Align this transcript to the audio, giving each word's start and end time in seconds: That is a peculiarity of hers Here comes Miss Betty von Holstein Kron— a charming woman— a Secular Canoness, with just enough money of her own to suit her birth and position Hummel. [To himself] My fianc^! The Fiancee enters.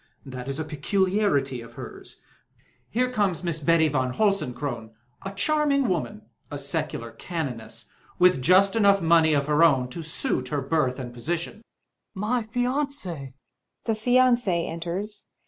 That 0.25 0.47
is 0.47 0.59
a 0.59 0.63
peculiarity 0.65 1.61
of 1.61 1.73
hers 1.73 2.23
Here 2.89 3.11
comes 3.11 3.43
Miss 3.43 3.59
Betty 3.59 3.87
von 3.87 4.13
Holstein 4.13 4.51
Kron— 4.55 4.95
a 5.23 5.29
charming 5.31 5.87
woman— 5.89 6.23
a 6.49 6.57
Secular 6.57 7.11
Canoness, 7.11 7.85
with 8.17 8.41
just 8.41 8.75
enough 8.75 8.99
money 9.03 9.35
of 9.35 9.45
her 9.45 9.63
own 9.63 9.89
to 9.89 10.01
suit 10.01 10.47
her 10.47 10.59
birth 10.61 10.97
and 10.97 11.13
position 11.13 11.61
Hummel. 12.15 12.41
[To 12.41 12.47
himself] 12.47 12.75
My 12.75 12.85
fianc^! 12.87 13.33
The 13.85 13.93
Fiancee 13.93 14.65
enters. 14.65 15.27